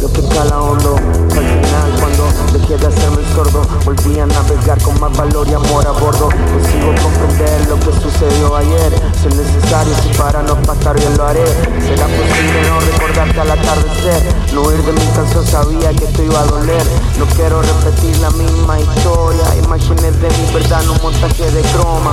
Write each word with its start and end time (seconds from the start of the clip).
lo 0.00 0.12
que 0.12 0.22
cala 0.28 0.60
hondo. 0.60 0.96
Al 0.96 1.44
final, 1.44 1.90
cuando 2.00 2.24
dejé 2.52 2.76
de 2.76 2.86
hacerme 2.86 3.22
el 3.22 3.34
sordo, 3.34 3.62
volví 3.84 4.18
a 4.18 4.26
navegar 4.26 4.80
con 4.82 4.98
más 5.00 5.16
valor 5.16 5.46
y 5.48 5.54
amor 5.54 5.86
a 5.86 5.92
bordo. 5.92 6.28
Consigo 6.28 6.94
comprender 7.02 7.68
lo 7.68 7.78
que 7.78 7.92
sucedió 8.00 8.56
ayer. 8.56 8.92
Si 9.20 9.28
es 9.28 9.36
necesario, 9.36 9.94
si 10.02 10.08
para 10.18 10.42
no 10.42 10.60
pasar 10.62 10.96
bien 10.98 11.16
lo 11.16 11.24
haré. 11.24 11.44
Será 11.80 12.06
posible 12.06 12.68
no 12.68 12.80
recordarte 12.80 13.40
al 13.40 13.50
atardecer. 13.50 14.34
No 14.52 14.62
huir 14.62 14.82
de 14.82 14.92
mi 14.92 15.06
canción, 15.14 15.46
sabía 15.46 15.90
que 15.94 16.04
esto 16.04 16.22
iba 16.22 16.40
a 16.40 16.46
doler. 16.46 16.84
No 17.18 17.26
quiero 17.36 17.62
repetir 17.62 18.16
la 18.18 18.30
misma 18.30 18.80
historia. 18.80 19.56
Imágenes 19.64 20.20
de 20.20 20.28
mi 20.28 20.52
verdad, 20.52 20.82
no 20.84 20.92
un 20.92 21.02
montaje 21.02 21.50
de 21.50 21.62
croma. 21.72 22.12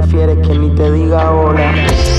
Prefieres 0.00 0.46
que 0.46 0.56
ni 0.56 0.70
te 0.76 0.92
diga 0.92 1.32
hola. 1.32 2.17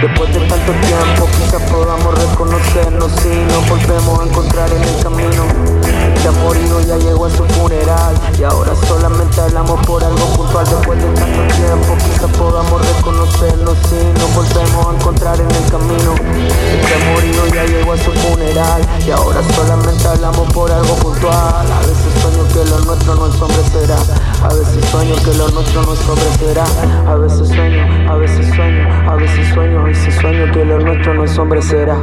Después 0.00 0.32
de 0.32 0.40
tanto 0.48 0.72
tiempo 0.72 1.28
quizás 1.36 1.60
podamos 1.70 2.14
reconocernos 2.18 3.12
si 3.20 3.28
nos 3.28 3.68
volvemos 3.68 4.20
a 4.20 4.24
encontrar 4.24 4.72
en 4.72 4.82
el 4.82 5.02
camino. 5.02 5.79
Y 19.06 19.10
ahora 19.12 19.40
solamente 19.54 20.08
hablamos 20.08 20.52
por 20.52 20.70
algo 20.72 20.96
puntual. 20.96 21.70
A 21.70 21.80
veces 21.80 22.12
sueño 22.20 22.48
que 22.48 22.68
lo 22.68 22.80
nuestro 22.80 23.14
no 23.14 23.28
es 23.28 23.40
hombre 23.40 23.62
será. 23.70 23.96
A 24.42 24.52
veces 24.52 24.84
sueño 24.90 25.14
que 25.24 25.34
lo 25.34 25.48
nuestro 25.50 25.82
no 25.82 25.92
es 25.92 26.08
hombre 26.08 26.26
será. 26.36 26.64
A 27.06 27.14
veces 27.14 27.48
sueño, 27.48 28.10
a 28.10 28.16
veces 28.16 28.52
sueño, 28.54 28.88
a 29.08 29.14
veces 29.14 29.54
sueño, 29.54 29.80
a 29.80 29.84
veces 29.84 30.14
sueño 30.16 30.52
que 30.52 30.64
lo 30.64 30.80
nuestro 30.80 31.14
no 31.14 31.24
es 31.24 31.38
hombre 31.38 31.62
será. 31.62 32.02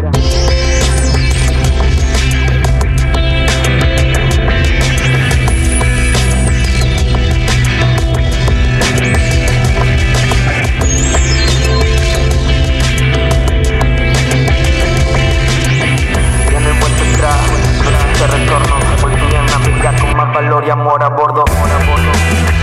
valor 20.38 20.64
y 20.68 20.70
amor 20.70 21.03
a 21.03 21.09
bordo. 21.09 21.44
Amor 21.48 21.72
a 21.72 21.78
bordo. 21.90 22.56